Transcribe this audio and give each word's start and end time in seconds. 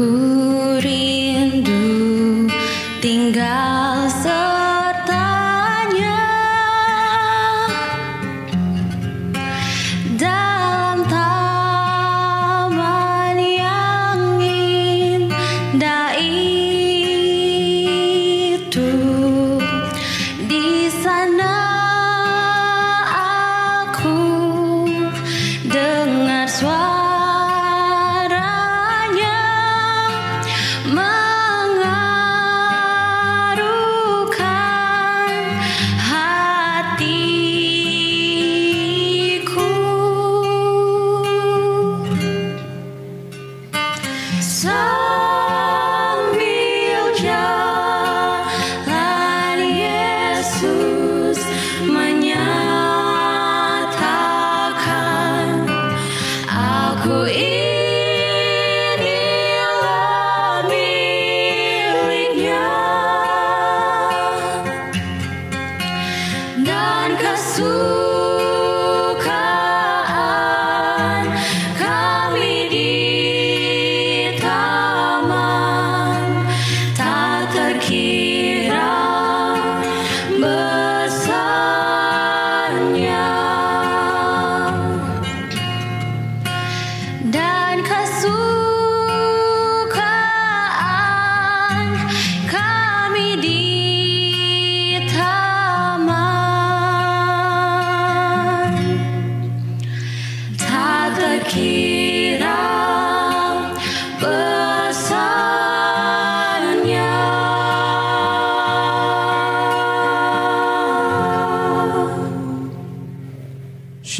Ku 0.00 0.08
rindu 0.80 1.76
tinggal 3.04 3.69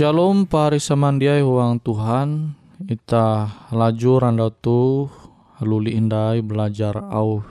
Shalom 0.01 0.49
pari 0.49 0.81
samandiai 0.81 1.45
huang 1.45 1.77
Tuhan. 1.85 2.57
Ita 2.89 3.53
laju 3.69 4.13
randa 4.17 4.49
tu 4.49 5.05
luli 5.61 5.93
indai 5.93 6.41
belajar 6.41 7.05
au 7.13 7.45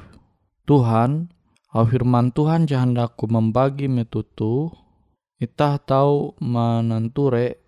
Tuhan. 0.66 1.30
Au 1.70 1.86
firman 1.86 2.34
Tuhan 2.34 2.66
jahandaku 2.66 3.30
membagi 3.30 3.86
metutu. 3.86 4.74
Ita 5.38 5.78
tahu 5.78 6.42
mananture 6.42 7.62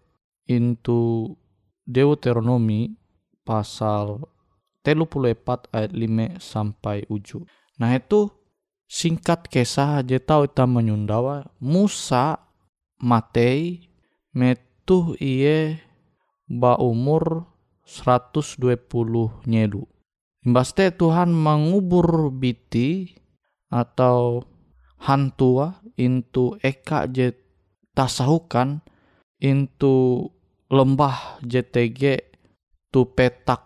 intu 0.49 1.29
Deuteronomi 1.85 2.97
pasal 3.45 4.25
telu 4.81 5.05
ayat 5.77 5.93
lima 5.93 6.41
sampai 6.41 7.05
uju. 7.05 7.45
Nah 7.77 7.93
itu 7.93 8.33
singkat 8.89 9.45
kisah 9.45 10.01
aja 10.01 10.17
tahu 10.17 10.49
kita 10.49 10.65
menyundawa. 10.65 11.53
Musa 11.61 12.41
Matei 12.97 13.91
metuh 14.81 15.13
iye 15.21 15.77
ba 16.49 16.73
umur 16.81 17.45
120 17.85 18.81
nyelu. 19.45 19.85
Imbas 20.41 20.73
te 20.73 20.89
Tuhan 20.89 21.37
mengubur 21.37 22.33
biti 22.33 23.13
atau 23.69 24.41
hantua 25.05 25.85
into 26.01 26.57
eka 26.65 27.05
je 27.13 27.29
tasahukan 27.93 28.81
into 29.37 30.25
lembah 30.73 31.37
JTG 31.45 32.33
tu 32.89 33.05
petak 33.13 33.61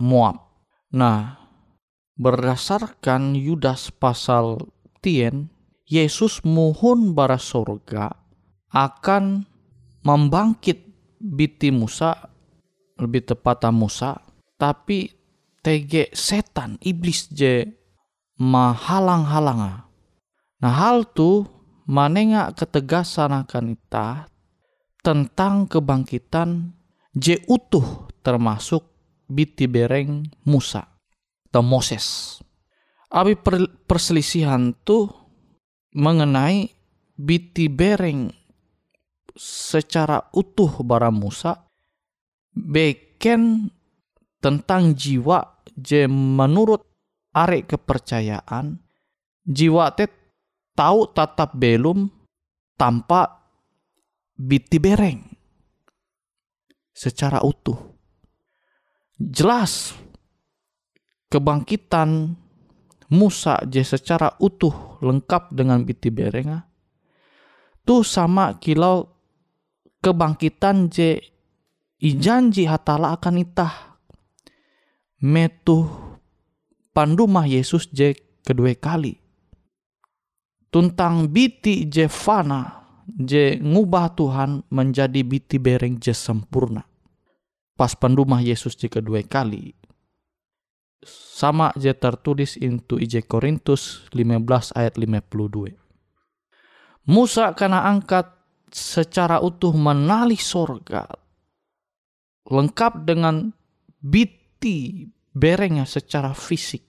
Moab. 0.00 0.48
Nah, 0.96 1.44
berdasarkan 2.16 3.36
Yudas 3.36 3.92
pasal 3.92 4.64
tien, 5.04 5.52
Yesus 5.84 6.40
mohon 6.40 7.12
bara 7.12 7.36
sorga 7.36 8.16
akan 8.72 9.44
membangkit 10.02 10.78
biti 11.18 11.74
Musa, 11.74 12.14
lebih 12.98 13.26
tepat 13.26 13.68
Musa, 13.74 14.18
tapi 14.58 15.10
tege 15.62 16.10
setan, 16.14 16.78
iblis 16.82 17.30
je 17.30 17.66
mahalang-halanga. 18.38 19.90
Nah 20.58 20.74
hal 20.74 21.06
tu 21.14 21.46
manenga 21.86 22.50
ketegasan 22.54 23.34
akan 23.46 23.74
ita 23.74 24.26
tentang 25.02 25.70
kebangkitan 25.70 26.74
je 27.14 27.38
utuh 27.46 28.10
termasuk 28.22 28.82
biti 29.30 29.70
bereng 29.70 30.26
Musa 30.46 30.86
atau 31.50 31.62
Moses. 31.62 32.38
Abi 33.08 33.38
perselisihan 33.88 34.76
tu 34.84 35.08
mengenai 35.96 36.68
biti 37.16 37.72
bereng 37.72 38.28
secara 39.38 40.34
utuh 40.34 40.82
bara 40.82 41.14
Musa 41.14 41.54
beken 42.50 43.70
tentang 44.42 44.98
jiwa 44.98 45.62
je 45.78 46.10
menurut 46.10 46.82
arek 47.30 47.70
kepercayaan 47.70 48.82
jiwa 49.46 49.94
te 49.94 50.10
tahu 50.74 51.14
tatap 51.14 51.54
belum 51.54 52.10
tanpa 52.74 53.46
biti 54.34 54.78
bereng 54.82 55.22
secara 56.94 57.42
utuh. 57.42 57.78
Jelas 59.18 59.94
kebangkitan 61.30 62.34
Musa 63.14 63.62
je 63.66 63.82
secara 63.82 64.34
utuh 64.42 64.98
lengkap 65.02 65.54
dengan 65.54 65.82
biti 65.82 66.12
berenga 66.12 66.68
tu 67.88 68.04
sama 68.04 68.60
kilau 68.60 69.17
kebangkitan 70.02 70.90
je 70.90 71.18
ijanji 71.98 72.64
hatala 72.66 73.14
akan 73.18 73.42
itah. 73.42 73.74
Metu 75.18 75.90
pandumah 76.94 77.46
Yesus 77.46 77.90
je 77.90 78.14
kedua 78.46 78.70
kali. 78.78 79.18
Tuntang 80.70 81.26
biti 81.26 81.90
je 81.90 82.06
fana 82.06 82.86
je 83.08 83.58
ngubah 83.58 84.14
Tuhan 84.14 84.62
menjadi 84.70 85.26
biti 85.26 85.58
bereng 85.58 85.98
je 85.98 86.14
sempurna. 86.14 86.86
Pas 87.74 87.94
pandumah 87.98 88.42
Yesus 88.42 88.78
je 88.78 88.86
kedua 88.86 89.22
kali. 89.26 89.74
Sama 91.06 91.70
je 91.78 91.94
tertulis 91.94 92.58
into 92.58 92.98
IJ 92.98 93.26
Korintus 93.26 94.06
15 94.10 94.74
ayat 94.74 94.98
52. 94.98 95.78
Musa 97.06 97.54
kena 97.54 97.86
angkat 97.86 98.37
secara 98.70 99.40
utuh 99.40 99.72
menali 99.74 100.36
sorga 100.36 101.06
lengkap 102.48 102.92
dengan 103.04 103.52
biti 104.00 105.04
berengnya 105.36 105.84
secara 105.84 106.32
fisik. 106.32 106.84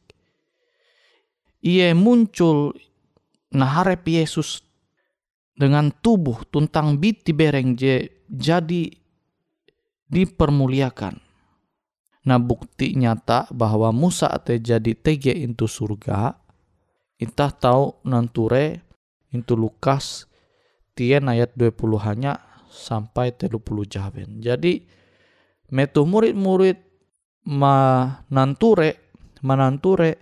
Ia 1.60 1.92
muncul 1.92 2.72
naharep 3.52 4.08
Yesus 4.08 4.64
dengan 5.52 5.92
tubuh 5.92 6.48
tuntang 6.48 6.96
biti 6.96 7.36
bereng 7.36 7.76
je 7.76 8.24
jadi 8.32 8.88
dipermuliakan 10.08 11.30
Nah 12.30 12.38
bukti 12.38 12.94
nyata 12.94 13.50
bahwa 13.50 13.90
Musa 13.90 14.30
te 14.46 14.62
jadi 14.62 14.94
TG 14.94 15.34
into 15.42 15.66
surga, 15.66 16.38
kita 17.18 17.50
tahu 17.58 18.06
nanture 18.06 18.86
into 19.34 19.58
Lukas 19.58 20.29
tien 21.00 21.32
ayat 21.32 21.56
20 21.56 21.80
hanya 22.04 22.44
sampai 22.68 23.32
30 23.32 23.56
jaben. 23.88 24.44
Jadi 24.44 24.84
metu 25.72 26.04
murid-murid 26.04 26.76
mananture 27.48 29.00
mananture 29.40 30.20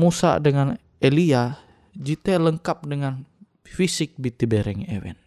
Musa 0.00 0.40
dengan 0.40 0.72
Elia 0.96 1.60
jite 1.92 2.40
lengkap 2.40 2.88
dengan 2.88 3.28
fisik 3.68 4.16
biti 4.16 4.48
bereng 4.48 4.88
ewen. 4.88 5.20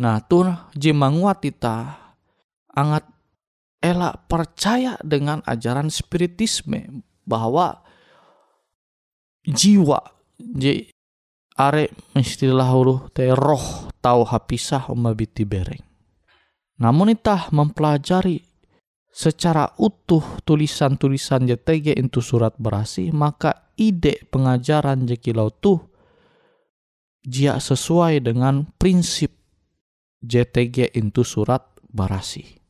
Nah 0.00 0.24
tuh 0.24 0.48
jimanguat 0.72 1.44
kita 1.44 2.00
angat 2.72 3.04
elak 3.84 4.24
percaya 4.28 4.96
dengan 5.04 5.44
ajaran 5.44 5.92
spiritisme 5.92 7.04
bahwa 7.28 7.84
jiwa 9.44 10.00
are 11.60 11.92
istilah 12.16 12.72
huru 12.72 13.12
te 13.12 13.28
roh 13.36 13.92
tahu 14.00 14.24
hapisah 14.24 14.88
umabiti 14.88 15.44
bereng. 15.44 15.84
Namun 16.80 17.12
itah 17.12 17.52
mempelajari 17.52 18.40
secara 19.12 19.68
utuh 19.76 20.40
tulisan-tulisan 20.48 21.44
JTG 21.44 22.00
itu 22.00 22.24
surat 22.24 22.56
berasi 22.56 23.12
maka 23.12 23.68
ide 23.76 24.24
pengajaran 24.32 25.04
jekilau 25.04 25.52
tuh 25.52 25.84
jia 27.20 27.60
sesuai 27.60 28.24
dengan 28.24 28.64
prinsip 28.80 29.36
JTG 30.24 30.96
itu 30.96 31.20
surat 31.20 31.68
berasi. 31.92 32.60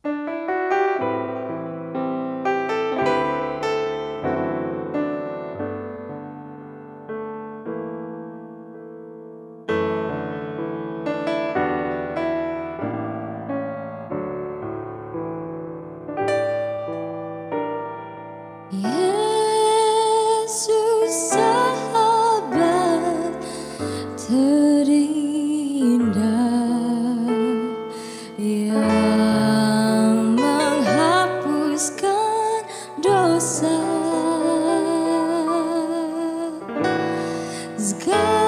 It's 37.81 37.93
good. 37.93 38.40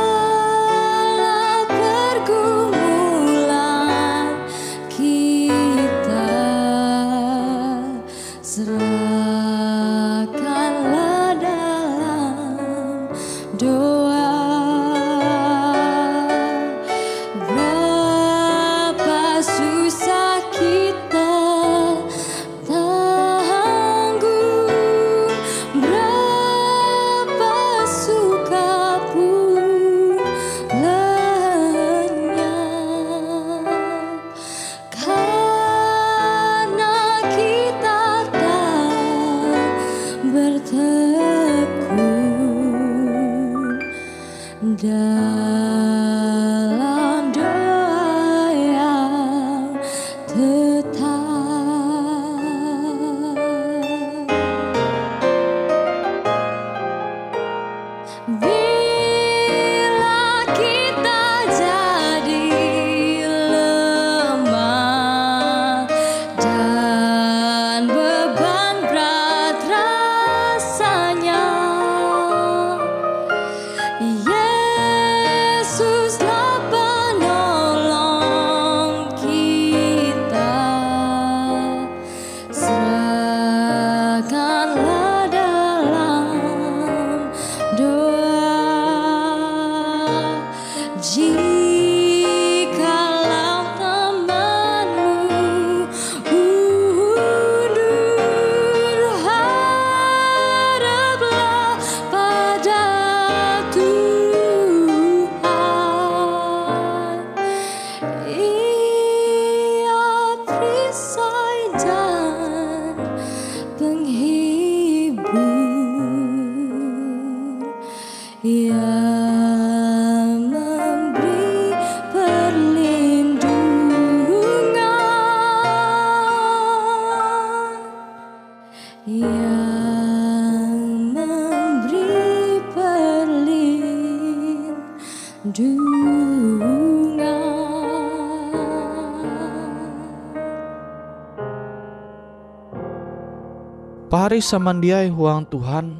Pahari 144.33 144.49
samandiai 144.49 145.13
huang 145.13 145.45
Tuhan, 145.45 145.93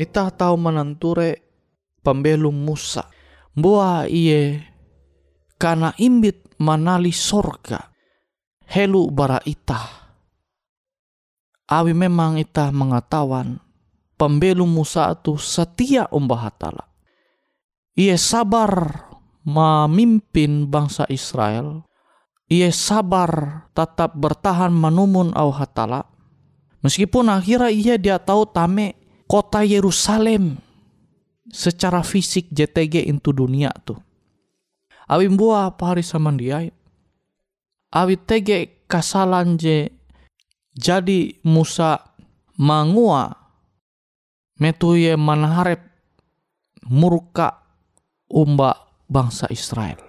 ita 0.00 0.32
tahu 0.32 0.56
menenture 0.56 1.36
pembelum 2.00 2.56
Musa. 2.56 3.04
Buah 3.52 4.08
iye 4.08 4.64
karena 5.60 5.92
imbit 6.00 6.56
manali 6.56 7.12
sorga 7.12 7.92
helu 8.64 9.12
bara 9.12 9.44
ita. 9.44 9.76
Awi 11.68 11.92
memang 11.92 12.40
ita 12.40 12.72
mengetahuan 12.72 13.60
pembelum 14.16 14.72
Musa 14.72 15.12
itu 15.12 15.36
setia 15.36 16.08
umbah 16.08 16.48
hatala. 16.48 16.88
Ia 17.92 18.16
sabar 18.16 19.04
memimpin 19.44 20.64
bangsa 20.64 21.04
Israel. 21.12 21.84
Ia 22.48 22.72
sabar 22.72 23.68
tetap 23.76 24.16
bertahan 24.16 24.72
menumun 24.72 25.36
au 25.36 25.52
hatala. 25.52 26.08
Meskipun 26.82 27.26
akhirnya 27.32 27.70
ia 27.74 27.94
dia 27.98 28.16
tahu 28.22 28.46
tame 28.46 28.94
kota 29.26 29.66
Yerusalem 29.66 30.62
secara 31.50 32.04
fisik 32.06 32.48
JTG 32.54 33.08
into 33.08 33.34
dunia 33.34 33.72
tuh. 33.82 33.98
Awi 35.08 35.26
buah 35.32 35.72
apa 35.72 35.96
hari 35.96 36.04
sama 36.04 36.30
dia. 36.36 36.68
Awi 37.88 38.14
tege 38.20 38.84
kasalan 38.84 39.56
je 39.56 39.88
jadi 40.76 41.34
Musa 41.42 41.98
mangua 42.60 43.32
metuye 44.60 45.16
manharep 45.16 45.80
murka 46.86 47.64
umba 48.28 48.76
bangsa 49.08 49.48
Israel. 49.48 50.07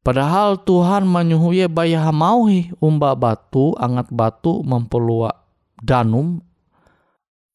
Padahal 0.00 0.56
Tuhan 0.64 1.04
menyuhuye 1.04 1.68
bayah 1.68 2.08
mauhi 2.08 2.72
umba 2.80 3.12
batu, 3.12 3.76
angat 3.76 4.08
batu 4.08 4.64
mempelua 4.64 5.36
danum, 5.76 6.40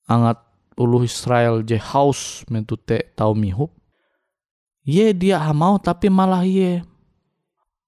angat 0.06 0.46
ulu 0.78 1.02
Israel 1.02 1.66
je 1.66 1.82
haus 1.82 2.46
mentute 2.52 3.16
tau 3.18 3.34
mihup. 3.34 3.74
Ye 4.86 5.18
dia 5.18 5.42
hamau 5.42 5.82
tapi 5.82 6.14
malah 6.14 6.46
ye 6.46 6.86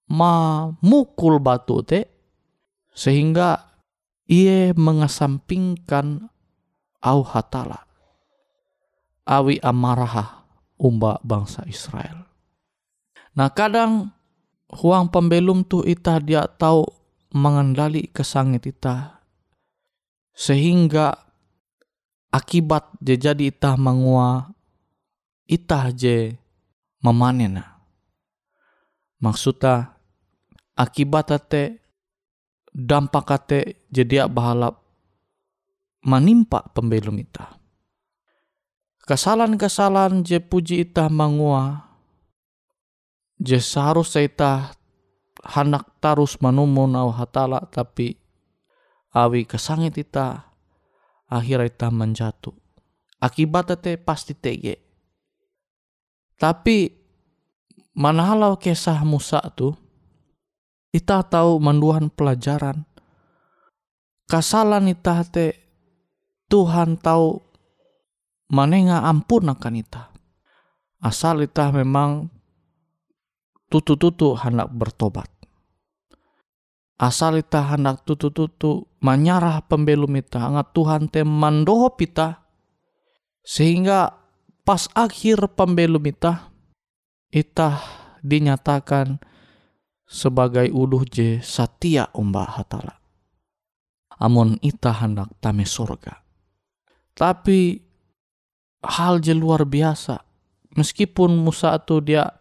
ma 0.09 0.65
mukul 0.81 1.37
batu 1.37 1.85
te 1.85 2.09
sehingga 2.97 3.61
ia 4.25 4.73
mengesampingkan 4.73 6.25
au 7.05 7.21
hatala 7.21 7.85
awi 9.29 9.61
amarah 9.61 10.47
umba 10.81 11.21
bangsa 11.21 11.61
Israel. 11.69 12.25
Nah 13.37 13.53
kadang 13.53 14.16
huang 14.71 15.07
pembelum 15.07 15.63
tu 15.63 15.83
ita 15.83 16.19
dia 16.19 16.43
tahu 16.47 16.83
mengendali 17.35 18.07
kesangit 18.11 18.67
ita 18.67 19.23
sehingga 20.35 21.15
akibat 22.31 22.91
je 22.99 23.15
jadi 23.15 23.51
ita 23.51 23.73
mengua 23.79 24.51
ita 25.47 25.89
je 25.95 26.35
memanen. 27.01 27.63
Maksudnya 29.17 29.97
akibat 30.77 31.33
te 31.49 31.81
dampak 32.69 33.49
te 33.49 33.59
jadi 33.89 34.29
bahalap 34.29 34.77
menimpa 36.05 36.69
pembelum 36.77 37.17
ita 37.17 37.57
kesalahan-kesalahan 39.07 40.21
je 40.21 40.37
puji 40.37 40.83
itah 40.83 41.07
mangua 41.07 41.86
je 43.37 43.61
seharusnya 43.61 44.25
itah 44.25 44.59
hendak 45.45 45.87
tarus 46.01 46.41
manumun 46.41 46.97
au 46.97 47.13
hatala 47.13 47.63
tapi 47.69 48.17
awi 49.13 49.45
kesangit 49.45 49.97
ita 49.97 50.53
akhirnya 51.29 51.69
ita 51.69 51.87
menjatuh 51.93 52.55
akibatnya 53.21 53.77
te 53.77 53.91
pasti 53.97 54.33
tege. 54.37 54.77
Tapi 56.37 56.93
mana 57.97 58.29
halau 58.29 58.61
kisah 58.61 59.01
Musa 59.01 59.41
tu 59.57 59.73
ita 60.93 61.25
tahu 61.25 61.57
manduhan 61.57 62.13
pelajaran. 62.13 62.85
Kesalahan 64.27 64.91
ita 64.91 65.23
te 65.25 65.57
Tuhan 66.47 66.99
tahu 67.01 67.41
manenga 68.53 69.03
ampun 69.03 69.49
akan 69.49 69.75
ita. 69.81 70.13
Asal 71.01 71.45
ita 71.45 71.73
memang 71.73 72.29
tutu-tutu 73.67 74.35
hendak 74.39 74.71
bertobat. 74.71 75.27
Asal 76.97 77.45
ita 77.45 77.61
hendak 77.61 78.01
tutu-tutu 78.09 78.89
menyarah 79.05 79.61
pembelum 79.69 80.17
ita, 80.17 80.41
angat 80.41 80.73
Tuhan 80.73 81.13
te 81.13 81.21
mandohop 81.21 82.01
ita, 82.01 82.41
sehingga 83.45 84.17
pas 84.65 84.89
akhir 84.97 85.53
pembelum 85.53 86.01
ita, 86.09 86.49
ita 87.29 87.77
dinyatakan 88.25 89.21
sebagai 90.09 90.73
uluh 90.73 91.05
je 91.05 91.37
satia 91.43 92.09
umba 92.17 92.49
hatala. 92.49 92.97
Amun 94.17 94.57
ita 94.65 94.89
hendak 94.97 95.37
tame 95.37 95.69
surga. 95.69 96.25
Tapi 97.13 97.77
hal 98.81 99.21
je 99.21 99.37
luar 99.37 99.69
biasa. 99.69 100.17
Meskipun 100.73 101.37
Musa 101.37 101.77
itu 101.77 102.01
dia 102.01 102.36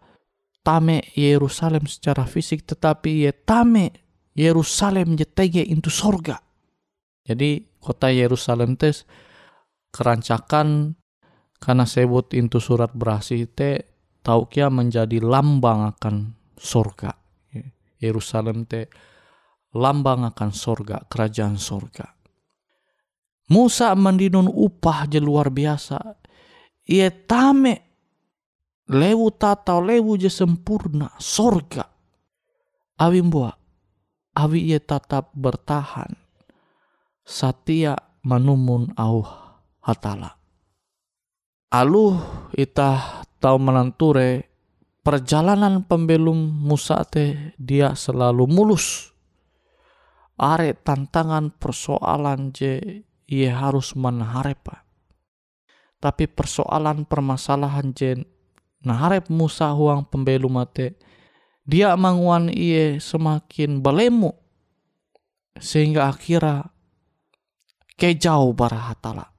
tame 0.67 0.99
Yerusalem 1.15 1.87
secara 1.87 2.27
fisik, 2.27 2.67
tetapi 2.67 3.23
ia 3.23 3.31
tame 3.31 4.03
Yerusalem 4.35 5.15
je 5.15 5.23
tege 5.23 5.63
itu 5.63 5.87
sorga. 5.87 6.43
Jadi 7.23 7.79
kota 7.79 8.11
Yerusalem 8.11 8.75
tes 8.75 9.07
kerancakan 9.95 10.99
karena 11.63 11.87
sebut 11.87 12.35
itu 12.35 12.59
surat 12.59 12.91
berasi 12.91 13.47
te 13.47 13.95
tau 14.19 14.51
kia 14.51 14.67
menjadi 14.67 15.23
lambang 15.23 15.87
akan 15.95 16.35
sorga. 16.59 17.15
Yerusalem 17.97 18.67
te 18.67 18.91
lambang 19.71 20.27
akan 20.27 20.51
sorga, 20.51 21.01
kerajaan 21.07 21.55
sorga. 21.55 22.11
Musa 23.47 23.95
mendinun 23.95 24.51
upah 24.51 25.07
je 25.07 25.23
luar 25.23 25.47
biasa 25.47 25.97
ia 26.87 27.07
tame 27.11 27.86
lewu 28.87 29.31
tata 29.35 29.79
lewu 29.83 30.15
je 30.15 30.31
sempurna 30.31 31.11
sorga. 31.19 31.85
Awi 32.97 33.21
mbua 33.21 33.53
awi 34.37 34.73
ia 34.73 34.79
tetap 34.79 35.33
bertahan. 35.35 36.13
Satia 37.27 37.97
manumun 38.23 38.95
au 38.95 39.25
hatala. 39.83 40.39
Aluh 41.67 42.15
ita 42.55 43.23
tau 43.43 43.59
menanture 43.59 44.47
perjalanan 45.03 45.83
pembelum 45.83 46.37
Musa 46.39 47.03
te 47.03 47.51
dia 47.59 47.91
selalu 47.91 48.47
mulus. 48.47 49.11
Are 50.37 50.71
tantangan 50.77 51.51
persoalan 51.57 52.53
je 52.55 53.03
ia 53.27 53.51
harus 53.57 53.97
menharepa. 53.97 54.85
Tapi 55.97 56.29
persoalan 56.29 57.09
permasalahan 57.09 57.89
jen 57.91 58.36
naharep 58.87 59.27
Musa 59.27 59.75
huang 59.75 60.07
pembelu 60.07 60.47
mate. 60.47 60.95
Dia 61.67 61.99
manguan 61.99 62.47
iye 62.47 63.03
semakin 63.03 63.83
belemu 63.83 64.31
sehingga 65.59 66.07
akhirnya 66.07 66.71
kejauh 67.99 68.55
bara 68.55 68.93
hatala 68.93 69.37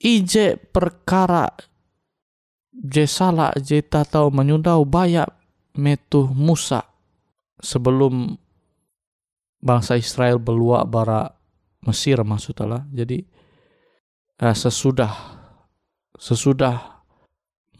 ije 0.00 0.56
perkara 0.56 1.52
je 2.72 3.04
salah 3.04 3.52
je 3.60 3.84
tahu 3.84 4.32
menyundau 4.32 4.88
bayak 4.88 5.28
metuh 5.76 6.32
Musa 6.32 6.80
sebelum 7.60 8.40
bangsa 9.60 10.00
Israel 10.00 10.40
beluak 10.40 10.88
bara 10.88 11.28
Mesir 11.84 12.24
maksudnya 12.24 12.88
jadi 12.88 13.20
eh, 14.40 14.56
sesudah 14.56 15.12
sesudah 16.16 16.99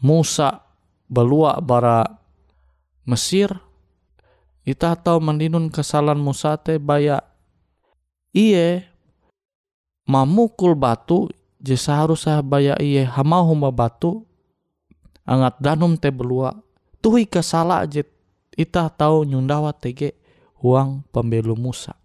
Musa 0.01 0.65
belua 1.05 1.61
bara 1.61 2.03
Mesir 3.05 3.53
kita 4.61 4.93
tahu 4.97 5.21
mendinun 5.21 5.69
kesalahan 5.69 6.17
Musa 6.21 6.57
te 6.57 6.77
baya 6.77 7.21
iye 8.33 8.85
mamukul 10.05 10.77
batu 10.77 11.29
je 11.61 11.77
seharusnya 11.77 12.41
baya 12.41 12.77
iye 12.77 13.05
hamau 13.05 13.47
huma 13.53 13.69
batu 13.69 14.25
angat 15.25 15.57
danum 15.61 15.97
te 15.97 16.09
belua 16.09 16.57
tuhi 17.01 17.29
kesala 17.29 17.85
je 17.85 18.05
ita 18.57 18.89
tahu 18.89 19.25
nyundawa 19.25 19.73
tege 19.73 20.17
uang 20.61 21.05
pembelu 21.09 21.57
Musa 21.57 22.01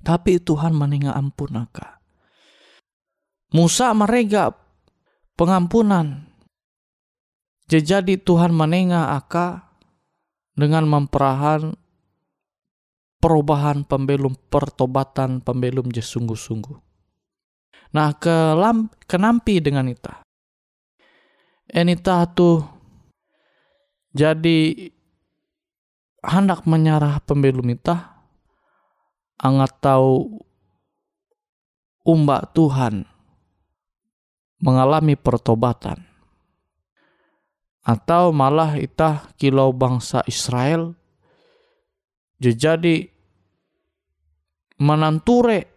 Tapi 0.00 0.40
Tuhan 0.40 0.72
meninggal 0.72 1.12
ampun 1.12 1.60
aka. 1.60 2.00
Musa 3.52 3.92
mereka 3.92 4.56
pengampunan. 5.36 6.29
Jadi 7.70 8.18
Tuhan 8.18 8.50
menengah 8.50 9.14
aka 9.14 9.62
dengan 10.58 10.90
memperahan 10.90 11.70
perubahan 13.22 13.86
pembelum 13.86 14.34
pertobatan 14.50 15.38
pembelum 15.38 15.86
je 15.94 16.02
sungguh-sungguh. 16.02 16.74
Nah, 17.94 18.10
kelam 18.18 18.90
kenampi 19.06 19.62
dengan 19.62 19.86
ita. 19.86 20.18
Enita 21.70 22.26
tuh 22.26 22.66
jadi 24.10 24.90
hendak 26.26 26.66
menyarah 26.66 27.22
pembelum 27.22 27.70
ita 27.70 28.18
angat 29.38 29.78
tahu 29.78 30.42
umbak 32.02 32.50
Tuhan 32.50 33.06
mengalami 34.58 35.14
pertobatan 35.14 36.09
atau 37.80 38.30
malah 38.30 38.76
itah 38.76 39.32
kilau 39.40 39.72
bangsa 39.72 40.20
Israel 40.28 40.92
jadi 42.40 43.08
menanture 44.80 45.68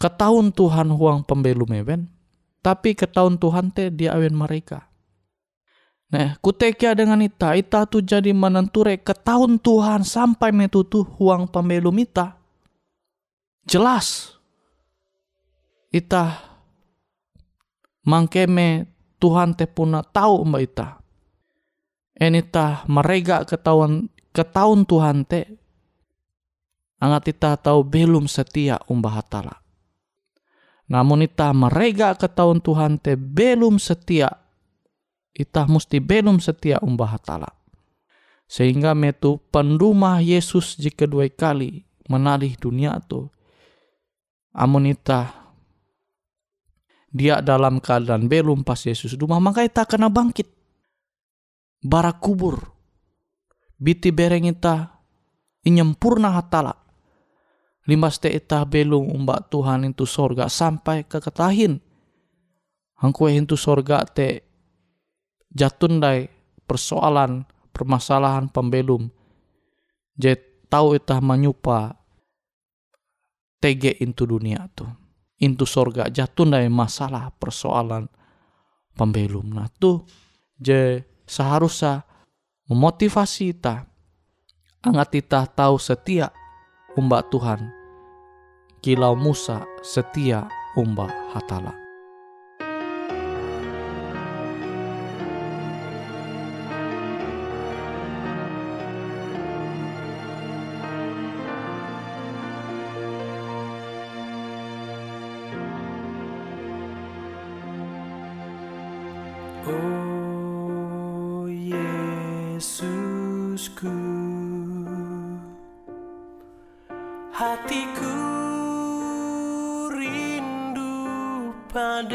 ketahun 0.00 0.52
Tuhan 0.52 0.92
huang 0.92 1.24
pembelum 1.24 1.72
even 1.76 2.08
tapi 2.64 2.92
ketahun 2.96 3.40
Tuhan 3.40 3.72
teh 3.72 3.88
dia 3.92 4.16
awen 4.16 4.36
mereka 4.36 4.88
Nah, 6.08 6.40
kutekia 6.40 6.96
dengan 6.96 7.20
ita, 7.20 7.52
ita 7.52 7.84
tu 7.84 8.00
jadi 8.00 8.32
menenture 8.32 8.96
ketahun 8.96 9.60
Tuhan 9.60 10.08
sampai 10.08 10.56
metutu 10.56 11.04
huang 11.04 11.44
pembelum 11.44 11.92
ita. 12.00 12.32
Jelas. 13.68 14.32
Ita 15.92 16.40
mangkeme 18.08 18.88
Tuhan 19.18 19.58
te 19.58 19.66
puna 19.66 20.02
tahu 20.02 20.46
mbak 20.46 20.62
ita. 20.62 20.88
Enita 22.18 22.86
merega 22.90 23.46
ketahuan 23.46 24.10
ketahuan 24.34 24.82
Tuhan 24.86 25.26
te 25.26 25.58
angat 26.98 27.30
ita 27.30 27.54
tahu 27.58 27.86
belum 27.86 28.26
setia 28.26 28.78
umbah 28.90 29.22
hatala. 29.22 29.62
Namun 30.88 31.26
ita 31.26 31.52
merega 31.52 32.16
ketahuan 32.16 32.62
Tuhan 32.62 32.98
te 32.98 33.14
belum 33.14 33.76
setia. 33.78 34.30
Ita 35.38 35.70
mesti 35.70 36.02
belum 36.02 36.42
setia 36.42 36.82
umbah 36.82 37.14
hatala. 37.14 37.50
Sehingga 38.48 38.96
metu 38.96 39.38
pendumah 39.52 40.24
Yesus 40.24 40.74
jika 40.80 41.04
dua 41.04 41.28
kali 41.28 41.84
menalih 42.08 42.56
dunia 42.56 42.98
tu. 43.04 43.28
Amun 44.56 44.88
ita 44.90 45.47
dia 47.08 47.40
dalam 47.40 47.80
keadaan 47.80 48.28
belum 48.28 48.64
pas 48.64 48.78
Yesus. 48.78 49.16
Rumah 49.16 49.40
maka 49.40 49.64
kita 49.64 49.88
kena 49.88 50.12
bangkit. 50.12 50.48
Barak 51.80 52.20
kubur. 52.20 52.60
Biti 53.78 54.10
bereng 54.10 54.50
ita 54.50 55.00
inyempurna 55.64 56.34
hatala. 56.34 56.74
Limas 57.88 58.20
te 58.20 58.28
ita 58.28 58.68
belum 58.68 59.08
umbak 59.08 59.48
Tuhan 59.48 59.88
itu 59.88 60.04
sorga 60.04 60.50
sampai 60.50 61.08
ke 61.08 61.22
ketahin. 61.22 61.80
Hangkue 62.98 63.32
itu 63.32 63.56
sorga 63.56 64.04
te 64.04 64.44
jatundai 65.54 66.28
persoalan 66.68 67.48
permasalahan 67.72 68.50
pembelum. 68.52 69.08
Jet 70.18 70.66
tahu 70.68 70.98
ita 70.98 71.22
menyupa 71.22 71.96
tege 73.62 73.94
itu 73.96 74.26
dunia 74.26 74.66
tuh 74.74 75.07
intu 75.38 75.64
sorga 75.64 76.10
jatuh 76.10 76.46
dari 76.46 76.70
masalah 76.70 77.30
persoalan 77.34 78.10
pembelum. 78.98 79.54
Nah 79.54 79.70
tuh 79.78 80.02
je 80.58 81.02
seharusnya 81.24 82.02
memotivasi 82.66 83.54
kita 83.54 83.86
angat 84.82 85.08
kita 85.14 85.46
tahu 85.46 85.78
setia 85.78 86.30
umbak 86.98 87.30
Tuhan 87.30 87.70
kilau 88.82 89.14
Musa 89.18 89.62
setia 89.82 90.46
umbak 90.74 91.10
hatala. 91.34 91.87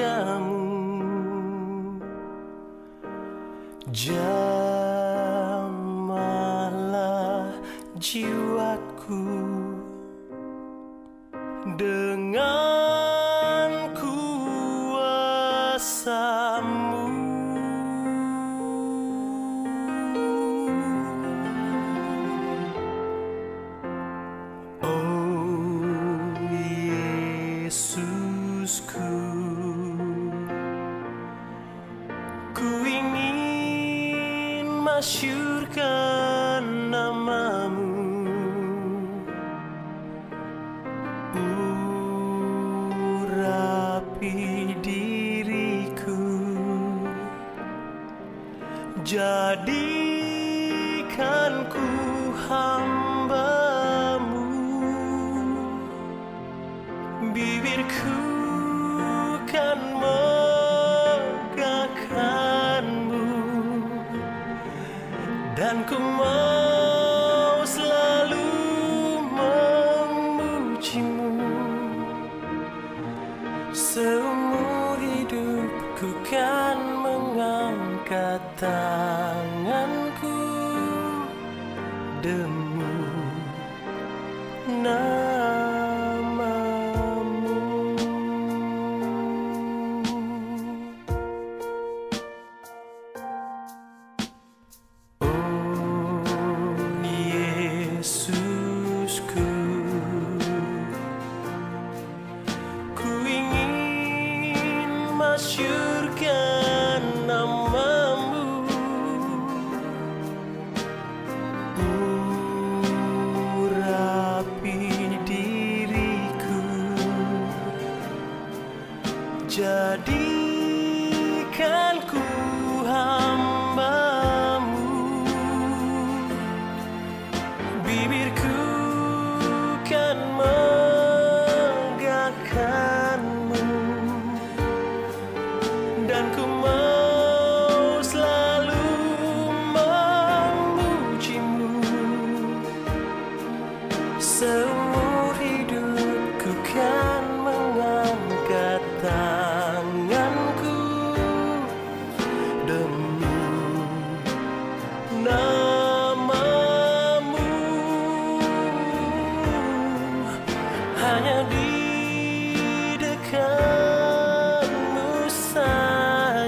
Jadikan 0.04 0.44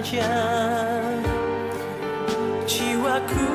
saja. 0.05 0.29
Jiwaku 2.67 3.54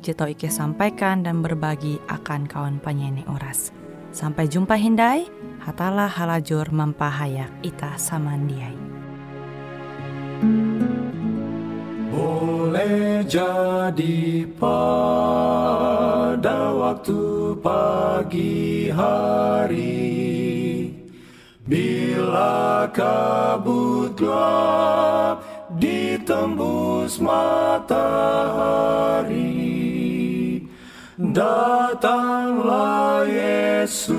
tau 0.00 0.32
Ike 0.32 0.48
sampaikan 0.48 1.20
dan 1.20 1.44
berbagi 1.44 2.00
akan 2.08 2.48
kawan 2.48 2.80
penyanyi 2.80 3.28
Oras. 3.28 3.68
Sampai 4.10 4.48
jumpa 4.48 4.80
Hindai, 4.80 5.28
hatalah 5.60 6.08
halajur 6.08 6.72
mempahayak 6.72 7.52
ita 7.60 8.00
samandiai. 8.00 8.72
Boleh 12.08 13.20
jadi 13.28 14.48
pada 14.56 15.60
waktu 16.72 17.52
pagi 17.60 18.88
hari 18.88 20.16
Bila 21.70 22.90
kabut 22.90 24.16
gelap 24.18 25.44
ditembus 25.78 27.22
matahari 27.22 28.50
Datanglah 31.20 33.28
Yesus 33.28 34.16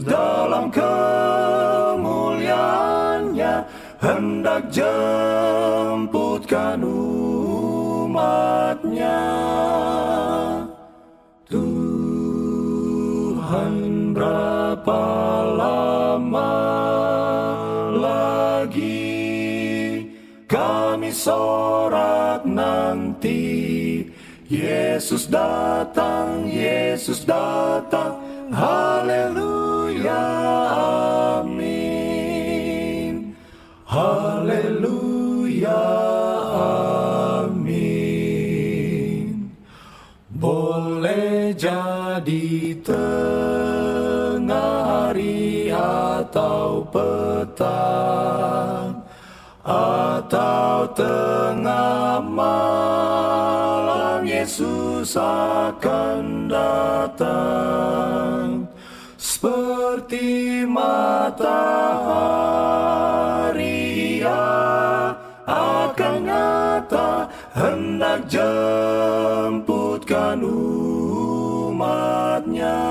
dalam 0.00 0.72
kemuliaannya 0.72 3.68
hendak 4.00 4.72
jemputkan 4.72 6.80
umatnya. 8.00 9.28
Tuhan 11.52 13.76
berapa 14.16 15.04
lama 15.52 16.56
lagi 17.92 19.20
kami 20.48 21.12
sorak 21.12 22.48
nanti 22.48 24.03
Yesus 24.44 25.24
datang, 25.32 26.44
Yesus 26.44 27.24
datang, 27.24 28.20
haleluya, 28.52 30.20
amin. 31.40 33.32
Haleluya, 33.88 35.80
amin. 37.48 37.88
Boleh 40.28 41.56
jadi 41.56 42.76
tengah 42.84 44.68
hari 45.08 45.72
atau 45.72 46.84
petang 46.92 49.08
atau 49.64 50.84
tengah 50.92 52.20
malam 52.20 52.73
Yesus 54.44 55.16
akan 55.16 56.52
datang 56.52 58.68
seperti 59.16 60.68
matahari 60.68 61.80
ia 64.20 64.44
akan 65.48 66.28
nyata. 66.28 67.24
Hendak 67.56 68.28
jemputkan 68.28 70.44
umatnya. 71.64 72.84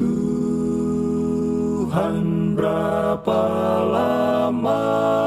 Tuhan 0.00 2.24
berapa 2.56 3.44
lama 3.84 5.25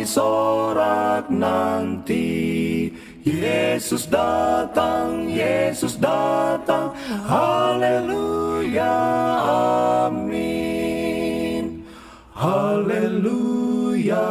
kami 0.00 0.08
sorak 0.08 1.28
nanti 1.28 2.88
Yesus 3.20 4.08
datang, 4.08 5.28
Yesus 5.28 6.00
datang, 6.00 6.96
haleluya, 7.28 8.96
amin. 10.08 11.84
Haleluya, 12.32 14.24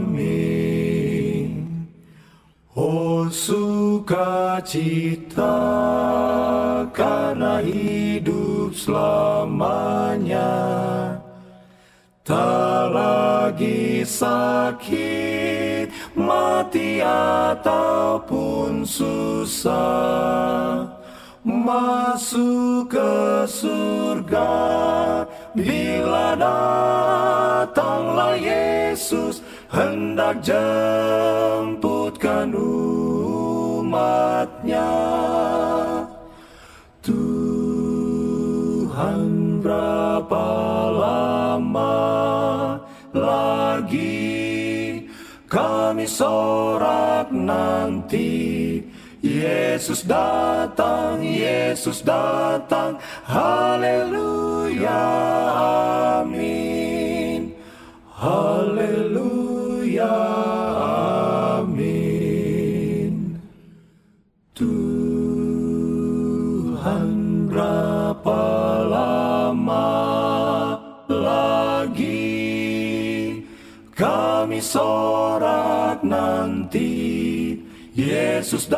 amin. 0.00 1.76
Oh 2.72 3.28
sukacita 3.28 4.80
karena 6.96 7.60
hidup 7.60 8.72
selamanya 8.72 10.48
Tak 12.26 12.90
lagi 12.90 14.02
sakit, 14.02 16.18
mati 16.18 16.98
ataupun 16.98 18.82
susah 18.82 20.90
Masuk 21.46 22.90
ke 22.90 23.46
surga. 23.46 24.58
Bila 25.54 26.34
datanglah 26.34 28.34
Yesus 28.34 29.46
Hendak 29.70 30.42
jemputkan 30.42 32.50
umatnya. 33.78 34.90
Tuhan 37.06 39.22
berapa 39.62 40.65
kami 45.46 46.06
sorak 46.06 47.30
nanti. 47.30 48.82
Yesus 49.26 50.06
datang, 50.06 51.18
Yesus 51.18 51.98
datang, 52.06 52.94
haleluya, 53.26 55.02
amin, 56.22 57.50
haleluya, 58.14 60.14
amin. 61.58 63.34
Tuhan 64.54 65.50
berapa 67.50 68.42
lama 68.86 69.90
lagi 71.10 72.22
kami 73.90 74.62
sorak 74.62 75.35
nanti 77.96 78.12
Yesus 78.12 78.68
datang. 78.68 78.76